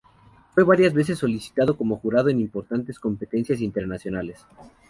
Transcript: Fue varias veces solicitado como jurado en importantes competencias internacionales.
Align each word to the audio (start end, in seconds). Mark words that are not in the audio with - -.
Fue 0.55 0.63
varias 0.63 0.95
veces 0.95 1.19
solicitado 1.19 1.77
como 1.77 1.97
jurado 1.99 2.29
en 2.29 2.39
importantes 2.39 2.99
competencias 2.99 3.61
internacionales. 3.61 4.43